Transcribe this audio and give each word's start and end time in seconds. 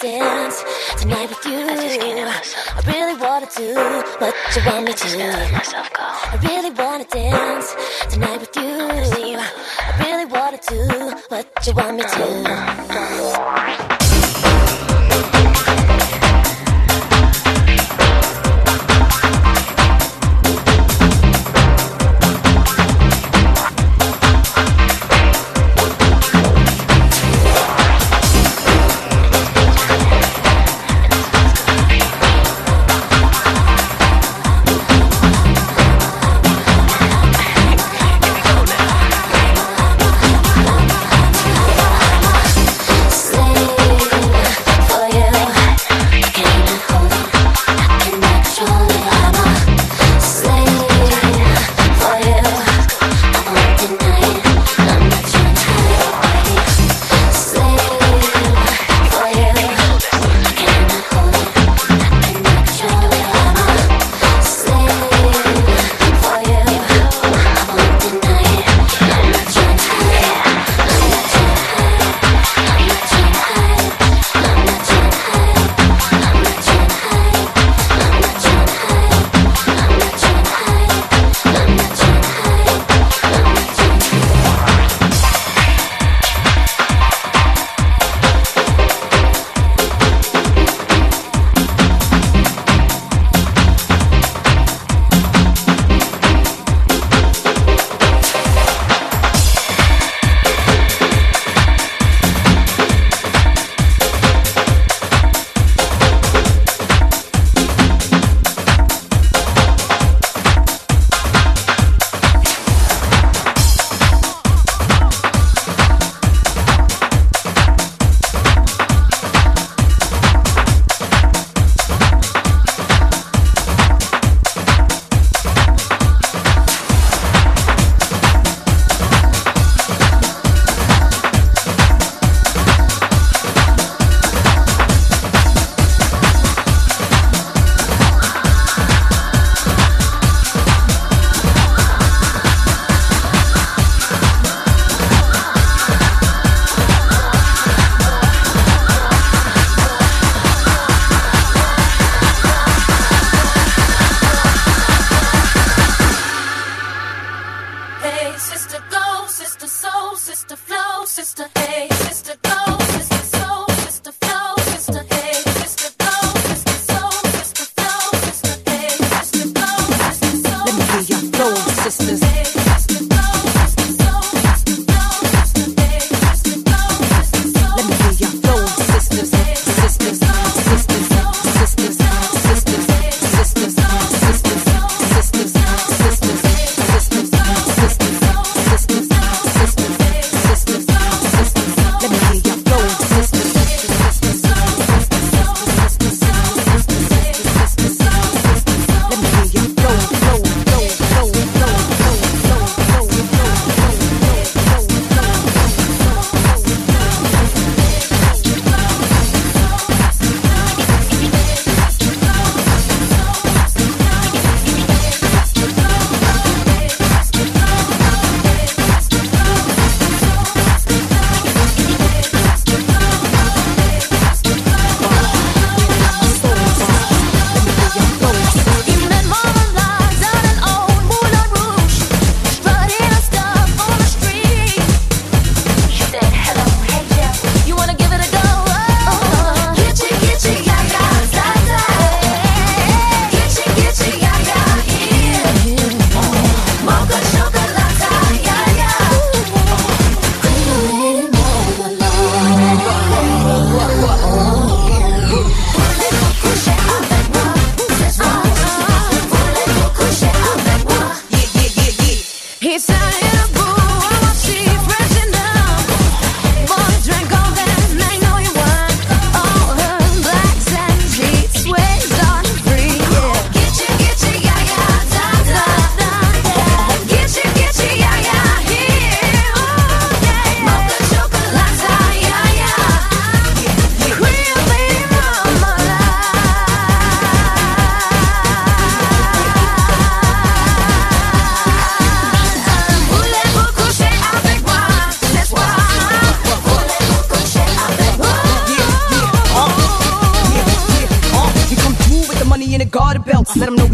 dance 0.00 0.64
tonight 0.98 1.28
with 1.28 1.44
you. 1.46 1.66
I 1.66 1.76
just 1.76 2.00
can't 2.00 2.28
myself. 2.28 2.86
I 2.86 2.92
really 2.92 3.20
wanna 3.20 3.48
do 3.56 3.74
what 4.20 4.34
you 4.54 4.62
want 4.66 4.84
me 4.86 4.92
to. 4.92 5.16
Let 5.18 5.52
myself 5.52 5.92
go. 5.92 6.02
I 6.02 6.38
really 6.42 6.70
wanna 6.70 7.04
dance 7.04 7.74
tonight 8.10 8.40
with 8.40 8.56
you. 8.56 9.38
I 9.38 10.04
really 10.04 10.24
wanna 10.26 10.58
do 10.68 11.16
what 11.28 11.66
you 11.66 11.72
want 11.74 11.96
me 11.96 12.02
to. 12.02 13.75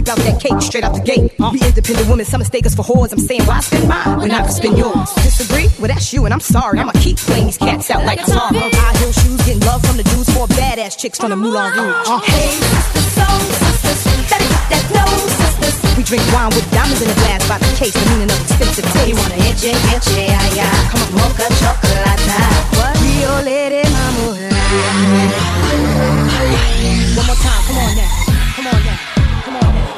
We 0.03 0.11
bout 0.11 0.19
that 0.27 0.41
cake 0.41 0.61
straight 0.63 0.85
out 0.85 0.95
the 0.95 1.01
gate. 1.01 1.31
We 1.39 1.61
independent 1.63 2.09
women, 2.09 2.25
some 2.27 2.41
mistake 2.41 2.67
us 2.67 2.75
for 2.75 2.83
whores. 2.83 3.13
I'm 3.13 3.19
saying, 3.19 3.45
why 3.47 3.61
spend 3.61 3.87
mine 3.89 4.19
when 4.19 4.31
I 4.31 4.43
can 4.43 4.51
spend 4.51 4.79
yours? 4.79 5.15
Disagree? 5.23 5.69
Well, 5.79 5.89
that's 5.89 6.13
you, 6.13 6.25
and 6.25 6.35
I'm 6.35 6.41
sorry. 6.41 6.79
I'ma 6.79 6.93
keep 6.99 7.17
playing 7.19 7.47
these 7.47 7.59
cats 7.59 7.91
out 7.91 8.05
like 8.05 8.25
tomorrow. 8.25 8.51
High 8.51 8.99
heel 8.99 9.13
shoes, 9.13 9.39
getting 9.47 9.63
love 9.63 9.85
from 9.87 9.97
the 9.97 10.03
dudes, 10.03 10.33
four 10.35 10.47
badass 10.49 10.99
chicks 10.99 11.19
from 11.19 11.31
the 11.31 11.37
Moulin 11.37 11.73
Rouge. 11.73 12.09
Uh. 12.09 12.19
Hey, 12.21 12.51
sisters, 12.51 13.07
soul 13.15 13.39
sisters, 13.63 14.27
better 14.27 14.49
get 14.51 14.67
that 14.75 14.85
dough, 14.91 15.23
sisters. 15.39 15.77
We 15.97 16.03
drink 16.03 16.25
wine 16.35 16.51
with 16.51 16.67
diamonds 16.73 17.03
in 17.03 17.09
the 17.09 17.19
glass 17.23 17.47
by 17.47 17.59
the 17.59 17.71
case, 17.79 17.95
the 17.95 18.03
meaning 18.11 18.31
of 18.31 18.39
expensive 18.43 18.87
taste. 18.91 19.09
You 19.09 19.17
wanna 19.17 19.39
enche, 19.39 19.71
enche, 19.71 20.25
ay, 20.35 20.51
yeah. 20.59 20.73
Come 20.91 21.03
on, 21.07 21.11
mocha 21.15 21.47
chocolate. 21.63 22.03
What? 22.75 22.99
Rio 22.99 23.39
Lady 23.47 23.87
Mama. 23.87 24.51
One 27.15 27.27
more 27.29 27.39
time, 27.39 27.63
come 27.71 27.79
on 27.79 27.95
now. 27.95 28.11
Come 28.57 28.67
on 28.67 28.81
now. 28.83 28.99
Come 29.45 29.57
on 29.57 29.75
now. 29.75 29.92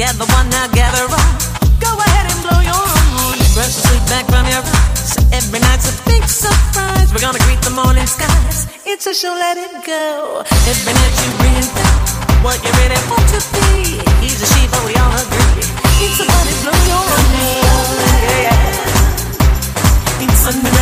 together, 0.00 0.24
one 0.32 0.48
now 0.48 0.66
gather. 0.72 1.04
Uh. 1.12 1.20
Go 1.76 1.92
ahead 1.92 2.24
and 2.32 2.40
blow 2.40 2.60
your 2.64 2.72
horn. 2.72 3.36
Brush 3.52 3.76
the 3.84 4.00
back 4.08 4.24
from 4.32 4.48
your 4.48 4.64
eyes. 4.64 5.12
Every 5.28 5.60
night's 5.60 5.92
a 5.92 5.94
big 6.08 6.24
surprise. 6.24 7.12
We're 7.12 7.20
gonna 7.20 7.44
greet 7.44 7.60
the 7.60 7.74
morning 7.76 8.06
skies. 8.06 8.64
It's 8.86 9.04
a 9.06 9.12
show, 9.12 9.36
let 9.36 9.58
it 9.58 9.84
go. 9.84 10.40
What 12.40 12.56
you 12.64 12.72
really 12.80 12.96
want 13.12 13.28
to 13.36 13.40
be. 13.52 14.00
He's 14.24 14.40
a 14.40 14.48
but 14.72 14.82
we 14.88 14.96
all 14.96 15.12
agree. 15.20 15.68
It's 16.00 16.16
blow 16.64 16.80
your 16.88 17.04
horn. 17.04 17.28
Yeah. 18.40 18.64
It's 20.24 20.79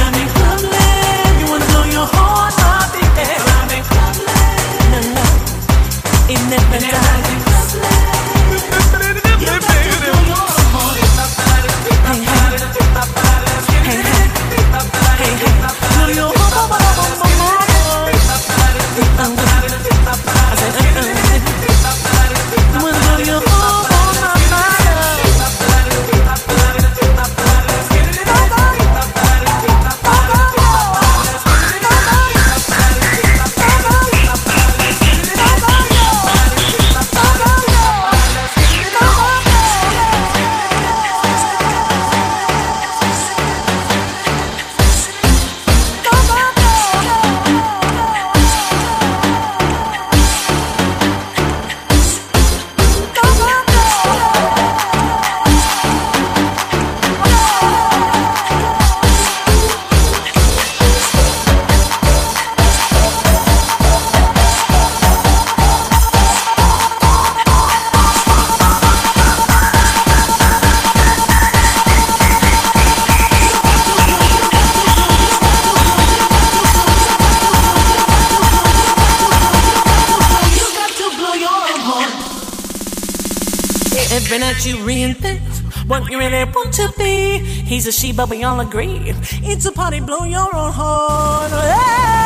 what 85.86 86.10
you 86.10 86.18
really 86.18 86.44
want 86.44 86.72
to 86.74 86.92
be. 86.98 87.38
He's 87.38 87.86
a 87.86 87.92
she, 87.92 88.12
but 88.12 88.28
we 88.28 88.44
all 88.44 88.60
agree. 88.60 89.12
It's 89.42 89.66
a 89.66 89.72
party, 89.72 90.00
blow 90.00 90.24
your 90.24 90.54
own 90.54 90.72
horn. 90.72 92.18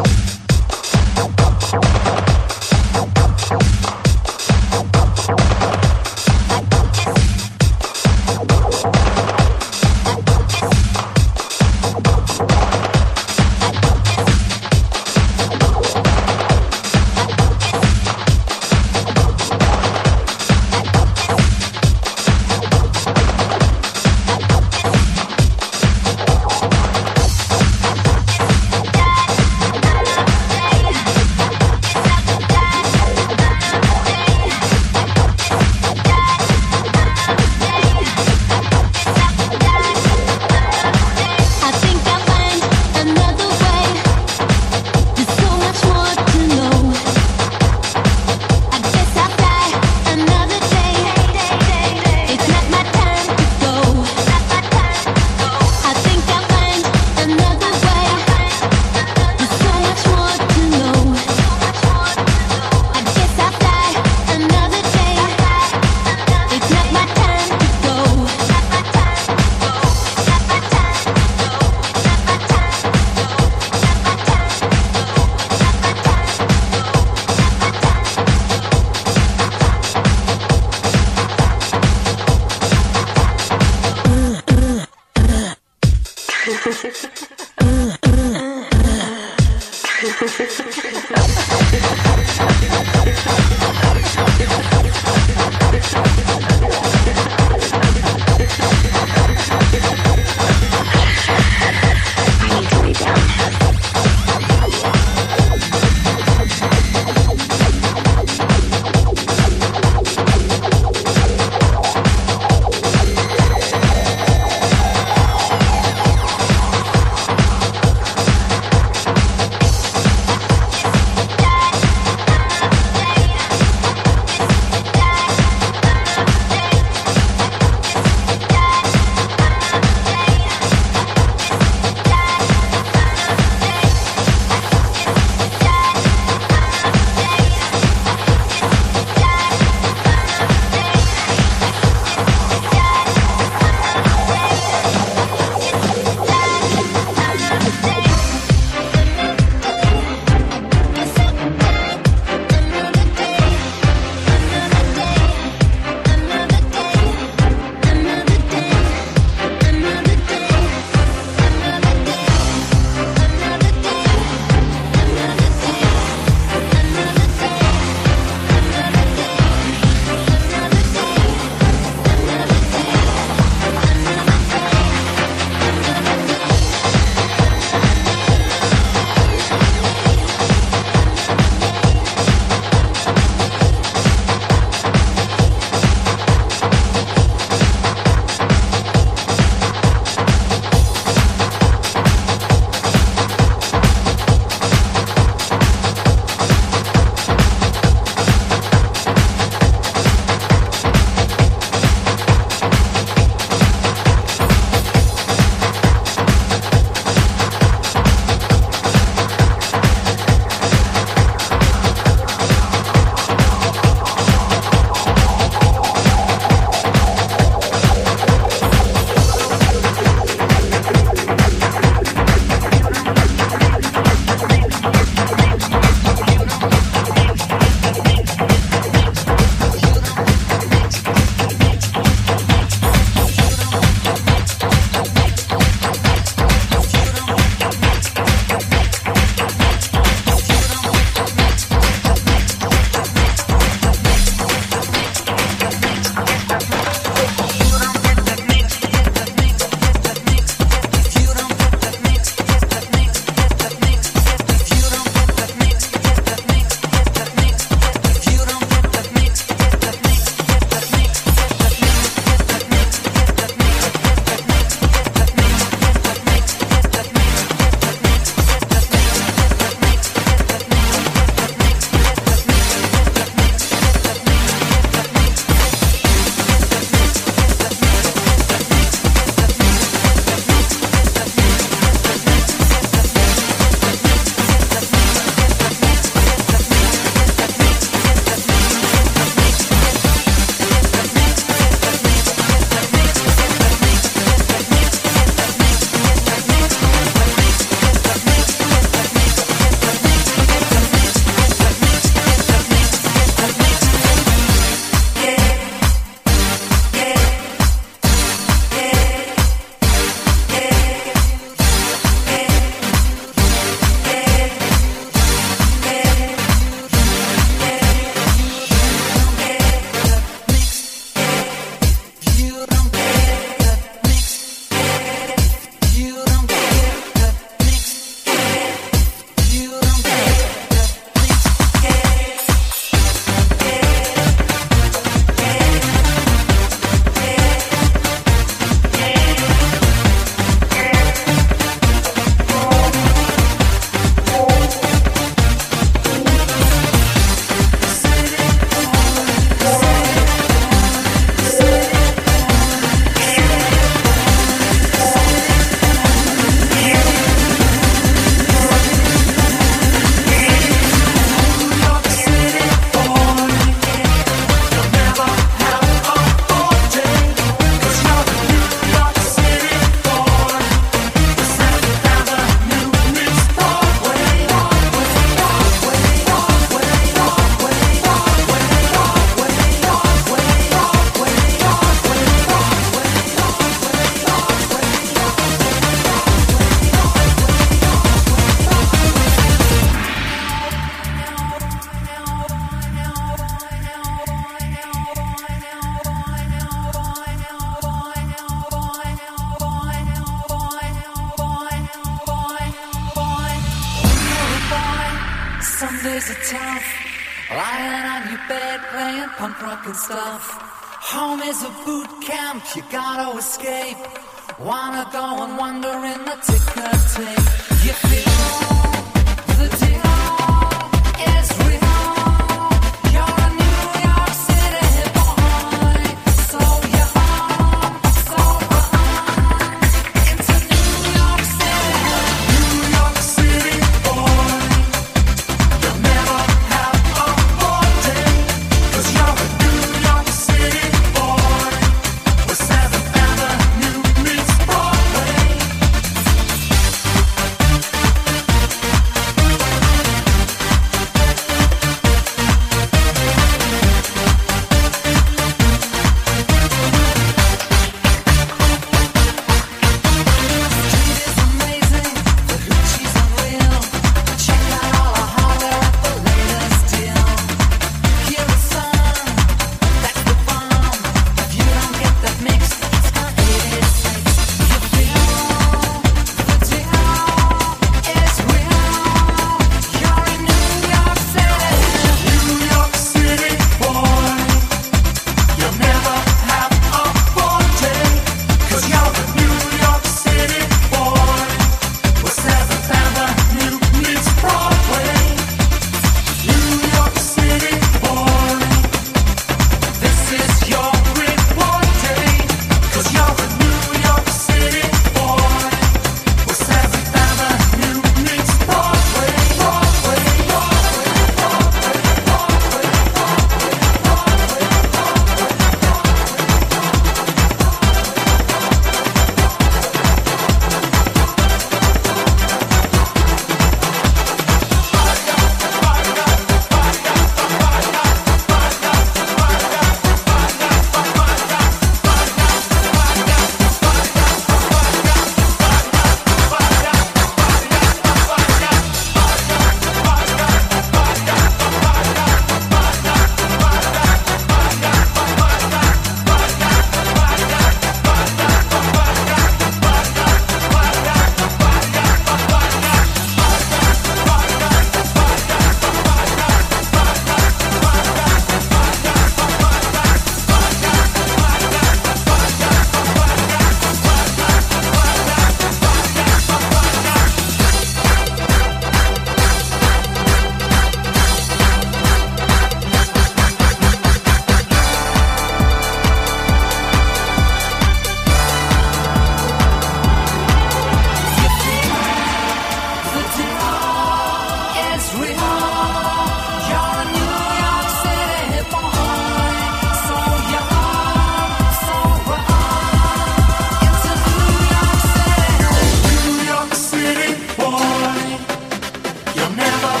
never 599.55 600.00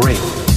Great. 0.00 0.47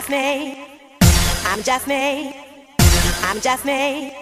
I'm 0.00 0.06
just 0.06 1.86
me. 1.86 2.34
I'm 3.22 3.40
just 3.42 3.66
me. 3.66 4.14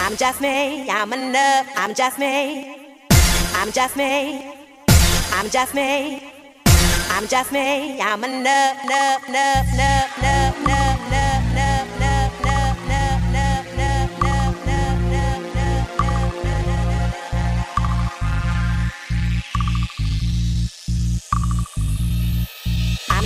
I'm 0.00 0.16
just 0.16 0.40
me. 0.40 0.90
I'm 0.90 1.12
enough. 1.12 1.68
I'm 1.76 1.94
just 1.94 2.18
me. 2.18 2.76
I'm 3.54 3.70
just 3.70 3.96
me. 3.96 4.56
I'm 5.30 5.48
just 5.50 5.74
me. 5.74 6.32
I'm 7.10 7.28
just 7.28 7.52
me. 7.52 8.00
I'm 8.00 8.24
enough. 8.24 8.84
Enough. 8.84 9.28
Enough. 9.28 9.66
Enough. 9.74 10.18
Enough. 10.18 10.66
Enough. 10.66 11.08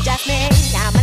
just 0.02 0.26
me. 0.26 0.48
I'm 0.76 1.01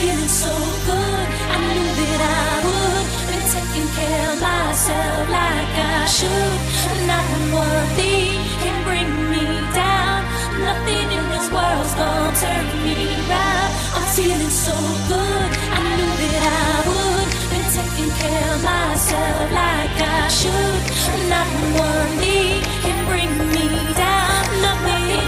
feeling 0.00 0.28
so 0.28 0.54
good. 0.86 1.26
I 1.54 1.58
knew 1.74 1.90
that 2.00 2.22
I 2.22 2.50
would. 2.66 3.06
Been 3.28 3.44
taking 3.56 3.88
care 3.98 4.26
of 4.32 4.38
myself 4.40 5.22
like 5.38 5.74
I 5.94 6.00
should. 6.16 6.58
Nothing 7.12 7.46
worthy 7.58 8.20
can 8.62 8.76
bring 8.86 9.10
me 9.32 9.44
down. 9.74 10.18
Nothing 10.68 11.06
in 11.18 11.24
this 11.34 11.46
world's 11.54 11.94
gonna 12.00 12.42
turn 12.42 12.66
me 12.86 12.98
around. 13.22 13.70
I'm 13.96 14.06
feeling 14.16 14.54
so 14.66 14.76
good. 15.12 15.50
I 15.78 15.82
knew 15.98 16.14
that 16.22 16.44
I 16.62 16.74
would. 16.88 17.28
Been 17.52 17.66
taking 17.78 18.10
care 18.22 18.46
of 18.54 18.60
myself 18.74 19.46
like 19.60 19.98
I 20.14 20.22
should. 20.40 20.82
Nothing 21.34 21.68
worthy 21.80 22.44
can 22.84 22.98
bring 23.10 23.32
me 23.54 23.66
down. 24.02 24.42
Nothing. 24.66 25.27